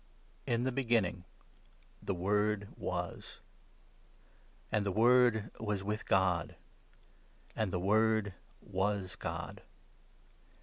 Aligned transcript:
In 0.47 0.63
the 0.63 0.71
Beginning 0.71 1.25
the 2.01 2.15
Word 2.15 2.69
was; 2.75 3.39
I 4.73 4.77
And 4.77 4.83
the 4.83 4.91
Word 4.91 5.51
was 5.59 5.83
with 5.83 6.07
God; 6.07 6.55
And 7.55 7.71
the 7.71 7.79
Word 7.79 8.33
was 8.61 9.15
God. 9.15 9.61